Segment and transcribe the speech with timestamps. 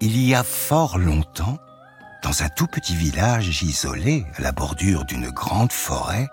[0.00, 1.58] Il y a fort longtemps,
[2.22, 6.28] dans un tout petit village isolé à la bordure d'une grande forêt,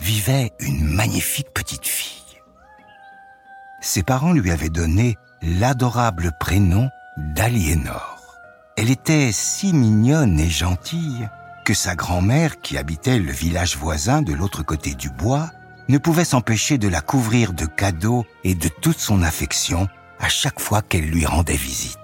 [0.00, 2.40] vivait une magnifique petite fille.
[3.80, 8.18] Ses parents lui avaient donné l'adorable prénom d'Aliénor.
[8.76, 11.28] Elle était si mignonne et gentille
[11.64, 15.50] que sa grand-mère, qui habitait le village voisin de l'autre côté du bois,
[15.88, 19.88] ne pouvait s'empêcher de la couvrir de cadeaux et de toute son affection
[20.18, 21.98] à chaque fois qu'elle lui rendait visite.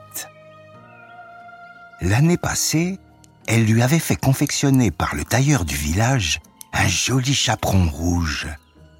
[2.03, 2.99] L'année passée,
[3.47, 6.41] elle lui avait fait confectionner par le tailleur du village
[6.73, 8.49] un joli chaperon rouge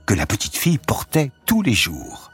[0.07, 2.31] que la petite fille portait tous les jours.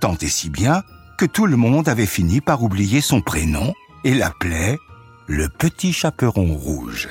[0.00, 0.82] Tant et si bien
[1.18, 3.72] que tout le monde avait fini par oublier son prénom
[4.04, 4.78] et l'appelait
[5.26, 7.08] le petit chaperon rouge.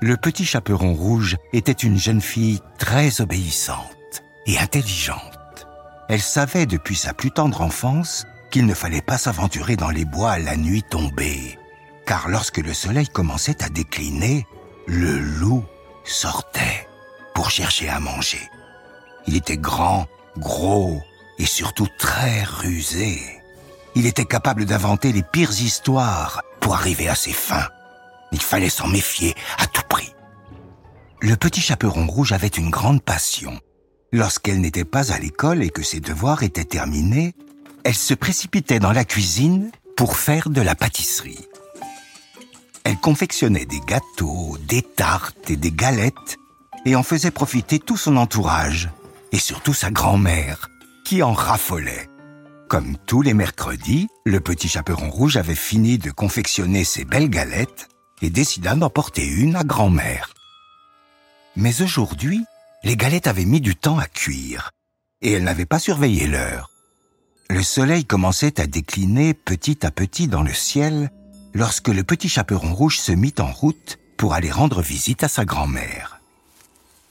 [0.00, 5.66] Le petit chaperon rouge était une jeune fille très obéissante et intelligente.
[6.08, 10.32] Elle savait depuis sa plus tendre enfance qu'il ne fallait pas s'aventurer dans les bois
[10.32, 11.57] à la nuit tombée,
[12.08, 14.46] car lorsque le soleil commençait à décliner,
[14.86, 15.62] le loup
[16.04, 16.88] sortait
[17.34, 18.40] pour chercher à manger.
[19.26, 20.06] Il était grand,
[20.38, 21.02] gros
[21.38, 23.20] et surtout très rusé.
[23.94, 27.68] Il était capable d'inventer les pires histoires pour arriver à ses fins.
[28.32, 30.14] Il fallait s'en méfier à tout prix.
[31.20, 33.60] Le petit chaperon rouge avait une grande passion.
[34.12, 37.34] Lorsqu'elle n'était pas à l'école et que ses devoirs étaient terminés,
[37.84, 41.48] elle se précipitait dans la cuisine pour faire de la pâtisserie.
[43.02, 46.36] Confectionnait des gâteaux, des tartes et des galettes
[46.84, 48.90] et en faisait profiter tout son entourage
[49.32, 50.68] et surtout sa grand-mère
[51.04, 52.08] qui en raffolait.
[52.68, 57.88] Comme tous les mercredis, le petit chaperon rouge avait fini de confectionner ses belles galettes
[58.20, 60.34] et décida d'en porter une à grand-mère.
[61.56, 62.44] Mais aujourd'hui,
[62.84, 64.70] les galettes avaient mis du temps à cuire
[65.22, 66.70] et elle n'avait pas surveillé l'heure.
[67.48, 71.10] Le soleil commençait à décliner petit à petit dans le ciel
[71.54, 75.44] lorsque le petit chaperon rouge se mit en route pour aller rendre visite à sa
[75.44, 76.20] grand-mère.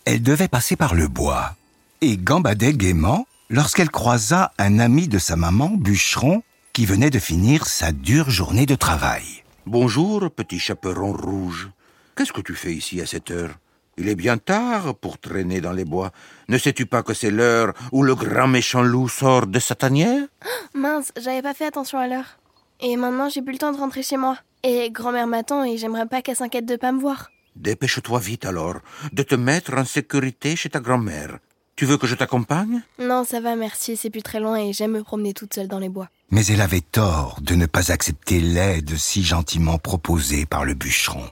[0.06, 1.56] Elle devait passer par le bois
[2.02, 7.66] et gambadait gaiement lorsqu'elle croisa un ami de sa maman, bûcheron, qui venait de finir
[7.66, 9.44] sa dure journée de travail.
[9.66, 11.70] Bonjour, petit chaperon rouge.
[12.16, 13.58] Qu'est-ce que tu fais ici à cette heure?
[13.98, 16.12] Il est bien tard pour traîner dans les bois.
[16.50, 20.28] Ne sais-tu pas que c'est l'heure où le grand méchant loup sort de sa tanière?
[20.76, 22.38] Mince, j'avais pas fait attention à l'heure.
[22.80, 24.38] Et maintenant, j'ai plus le temps de rentrer chez moi.
[24.64, 27.30] Et grand-mère m'attend et j'aimerais pas qu'elle s'inquiète de pas me voir.
[27.56, 28.76] Dépêche-toi vite alors,
[29.14, 31.40] de te mettre en sécurité chez ta grand-mère.
[31.76, 32.82] Tu veux que je t'accompagne?
[33.00, 35.80] Non, ça va, merci, c'est plus très loin et j'aime me promener toute seule dans
[35.80, 36.10] les bois.
[36.32, 41.24] Mais elle avait tort de ne pas accepter l'aide si gentiment proposée par le bûcheron.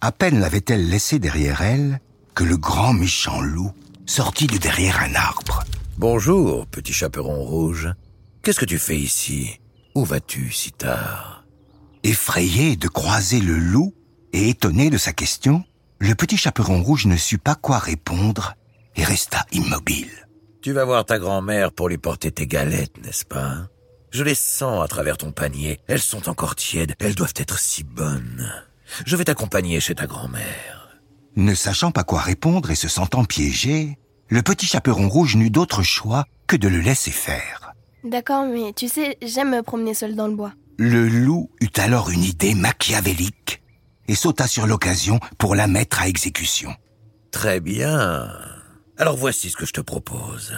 [0.00, 2.00] À peine l'avait-elle laissé derrière elle
[2.34, 3.72] que le grand méchant loup
[4.06, 5.62] sortit de derrière un arbre.
[5.98, 7.88] Bonjour, petit chaperon rouge.
[8.42, 9.60] Qu'est-ce que tu fais ici?
[9.94, 11.44] Où vas-tu si tard
[12.02, 13.92] Effrayé de croiser le loup
[14.32, 15.64] et étonné de sa question,
[15.98, 18.54] le petit chaperon rouge ne sut pas quoi répondre
[18.96, 20.26] et resta immobile.
[20.62, 23.68] Tu vas voir ta grand-mère pour lui porter tes galettes, n'est-ce pas
[24.10, 25.80] Je les sens à travers ton panier.
[25.88, 26.94] Elles sont encore tièdes.
[27.00, 28.52] Elles doivent être si bonnes.
[29.06, 30.98] Je vais t'accompagner chez ta grand-mère.
[31.36, 35.82] Ne sachant pas quoi répondre et se sentant piégé, le petit chaperon rouge n'eut d'autre
[35.82, 37.69] choix que de le laisser faire.
[38.04, 40.52] D'accord, mais tu sais, j'aime me promener seule dans le bois.
[40.78, 43.62] Le loup eut alors une idée machiavélique
[44.08, 46.74] et sauta sur l'occasion pour la mettre à exécution.
[47.30, 48.30] Très bien.
[48.96, 50.54] Alors voici ce que je te propose.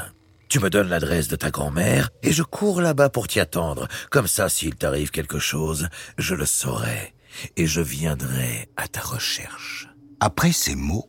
[0.48, 3.88] Tu me donnes l'adresse de ta grand-mère et je cours là-bas pour t'y attendre.
[4.10, 5.88] Comme ça, s'il t'arrive quelque chose,
[6.18, 7.14] je le saurai
[7.56, 9.88] et je viendrai à ta recherche.
[10.20, 11.08] Après ces mots,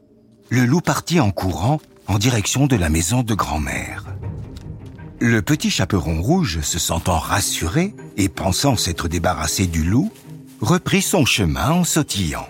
[0.50, 4.06] le loup partit en courant en direction de la maison de grand-mère.
[5.20, 10.12] Le petit chaperon rouge, se sentant rassuré et pensant s'être débarrassé du loup,
[10.62, 12.48] reprit son chemin en sautillant.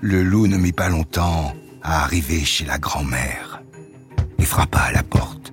[0.00, 3.62] Le loup ne mit pas longtemps à arriver chez la grand-mère
[4.38, 5.52] et frappa à la porte.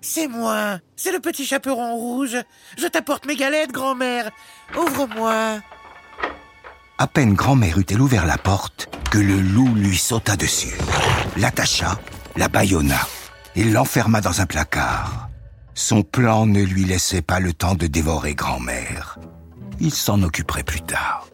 [0.00, 2.36] C'est moi, c'est le petit chaperon rouge.
[2.76, 4.30] Je t'apporte mes galettes, grand-mère.
[4.76, 5.60] Ouvre-moi.
[6.98, 10.76] À peine grand-mère eut-elle ouvert la porte que le loup lui sauta dessus,
[11.36, 11.98] l'attacha,
[12.36, 13.00] la bâillonna
[13.56, 15.28] et l'enferma dans un placard.
[15.74, 19.18] Son plan ne lui laissait pas le temps de dévorer grand-mère.
[19.80, 21.26] Il s'en occuperait plus tard.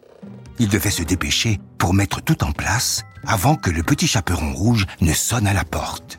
[0.59, 4.85] Il devait se dépêcher pour mettre tout en place avant que le petit chaperon rouge
[5.01, 6.17] ne sonne à la porte.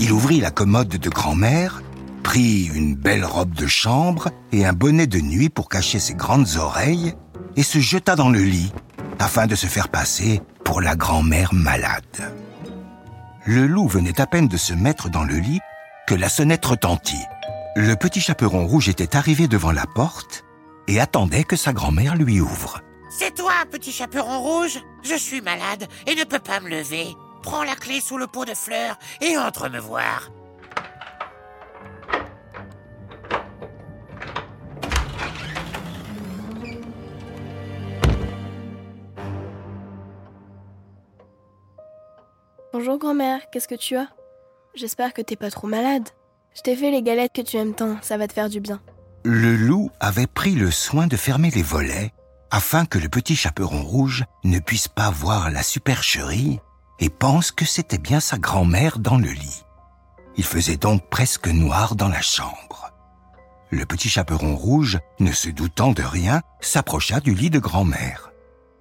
[0.00, 1.82] Il ouvrit la commode de grand-mère,
[2.22, 6.56] prit une belle robe de chambre et un bonnet de nuit pour cacher ses grandes
[6.56, 7.14] oreilles
[7.56, 8.72] et se jeta dans le lit
[9.18, 12.32] afin de se faire passer pour la grand-mère malade.
[13.50, 15.60] Le loup venait à peine de se mettre dans le lit
[16.06, 17.24] que la sonnette retentit.
[17.76, 20.44] Le petit chaperon rouge était arrivé devant la porte
[20.86, 22.82] et attendait que sa grand-mère lui ouvre.
[23.08, 24.80] C'est toi, petit chaperon rouge?
[25.02, 27.16] Je suis malade et ne peux pas me lever.
[27.42, 30.28] Prends la clé sous le pot de fleurs et entre me voir.
[42.78, 44.06] Bonjour grand-mère, qu'est-ce que tu as?
[44.76, 46.08] J'espère que t'es pas trop malade.
[46.54, 48.80] Je t'ai fait les galettes que tu aimes tant, ça va te faire du bien.
[49.24, 52.12] Le loup avait pris le soin de fermer les volets
[52.52, 56.60] afin que le petit chaperon rouge ne puisse pas voir la supercherie
[57.00, 59.64] et pense que c'était bien sa grand-mère dans le lit.
[60.36, 62.92] Il faisait donc presque noir dans la chambre.
[63.70, 68.30] Le petit chaperon rouge, ne se doutant de rien, s'approcha du lit de grand-mère.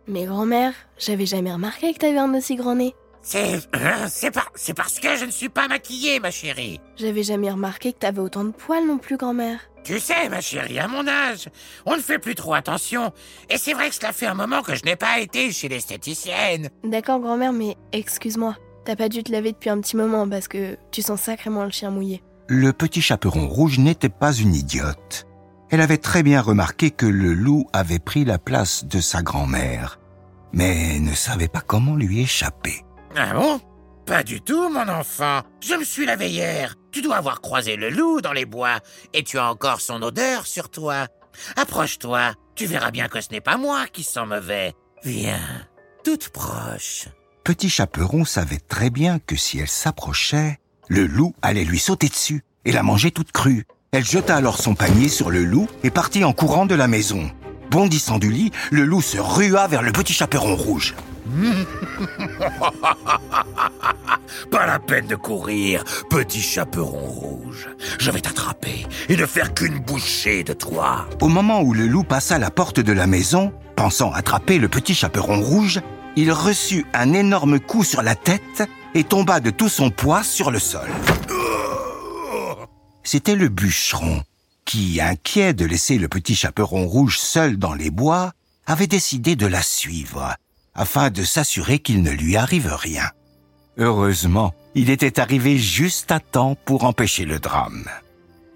[0.07, 2.93] Mais grand-mère, j'avais jamais remarqué que t'avais un aussi grand nez.
[3.27, 3.59] C'est.
[4.07, 4.45] C'est pas.
[4.55, 6.79] C'est parce que je ne suis pas maquillée, ma chérie.
[6.95, 9.59] J'avais jamais remarqué que t'avais autant de poils non plus, grand-mère.
[9.83, 11.49] Tu sais, ma chérie, à mon âge,
[11.85, 13.11] on ne fait plus trop attention.
[13.49, 16.69] Et c'est vrai que cela fait un moment que je n'ai pas été chez l'esthéticienne.
[16.85, 18.55] D'accord, grand-mère, mais excuse-moi.
[18.85, 21.71] T'as pas dû te laver depuis un petit moment parce que tu sens sacrément le
[21.71, 22.23] chien mouillé.
[22.47, 25.27] Le petit chaperon rouge n'était pas une idiote.
[25.69, 29.99] Elle avait très bien remarqué que le loup avait pris la place de sa grand-mère,
[30.53, 32.86] mais ne savait pas comment lui échapper.
[33.19, 33.59] Ah bon?
[34.05, 35.41] Pas du tout, mon enfant.
[35.59, 36.75] Je me suis lavé hier.
[36.91, 38.79] Tu dois avoir croisé le loup dans les bois,
[39.13, 41.07] et tu as encore son odeur sur toi.
[41.55, 44.73] Approche-toi, tu verras bien que ce n'est pas moi qui sens mauvais.
[45.03, 45.65] Viens,
[46.03, 47.07] toute proche.
[47.43, 52.43] Petit chaperon savait très bien que si elle s'approchait, le loup allait lui sauter dessus
[52.65, 53.65] et la manger toute crue.
[53.91, 57.31] Elle jeta alors son panier sur le loup et partit en courant de la maison.
[57.69, 60.95] Bondissant du lit, le loup se rua vers le petit chaperon rouge.
[64.51, 67.67] Pas la peine de courir, petit chaperon rouge.
[67.99, 71.07] Je vais t'attraper et ne faire qu'une bouchée de toi.
[71.21, 74.95] Au moment où le loup passa la porte de la maison, pensant attraper le petit
[74.95, 75.81] chaperon rouge,
[76.15, 78.63] il reçut un énorme coup sur la tête
[78.95, 80.87] et tomba de tout son poids sur le sol.
[83.03, 84.23] C'était le bûcheron
[84.67, 88.33] qui, inquiet de laisser le petit chaperon rouge seul dans les bois,
[88.67, 90.35] avait décidé de la suivre,
[90.75, 93.09] afin de s'assurer qu'il ne lui arrive rien.
[93.77, 97.85] Heureusement, il était arrivé juste à temps pour empêcher le drame.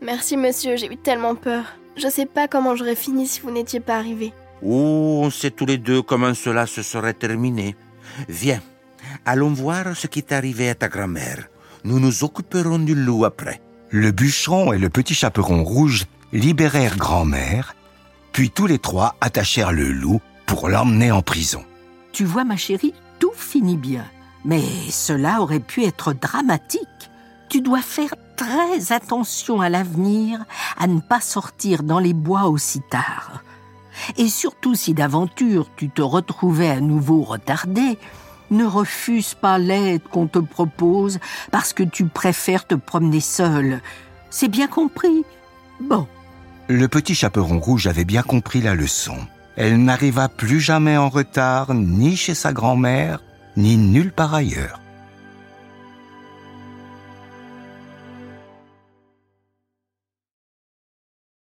[0.02, 1.64] Merci monsieur, j'ai eu tellement peur.
[1.96, 4.34] Je sais pas comment j'aurais fini si vous n'étiez pas arrivé.
[4.62, 7.76] Oh, on sait tous les deux comment cela se serait terminé.
[8.28, 8.62] Viens,
[9.26, 11.48] allons voir ce qui est arrivé à ta grand-mère.
[11.86, 13.62] Nous nous occuperons du loup après.
[13.94, 17.76] Le bûcheron et le petit chaperon rouge libérèrent grand-mère,
[18.32, 21.66] puis tous les trois attachèrent le loup pour l'emmener en prison.
[22.14, 24.06] Tu vois, ma chérie, tout finit bien.
[24.46, 26.88] Mais cela aurait pu être dramatique.
[27.50, 30.40] Tu dois faire très attention à l'avenir,
[30.78, 33.44] à ne pas sortir dans les bois aussi tard.
[34.16, 38.00] Et surtout si d'aventure tu te retrouvais à nouveau retardé,
[38.52, 41.20] ne refuse pas l'aide qu'on te propose
[41.52, 43.82] parce que tu préfères te promener seul.
[44.30, 45.24] C'est bien compris
[45.80, 46.08] Bon.
[46.68, 49.18] Le petit chaperon rouge avait bien compris la leçon.
[49.56, 53.22] Elle n'arriva plus jamais en retard, ni chez sa grand-mère,
[53.58, 54.81] ni nulle part ailleurs.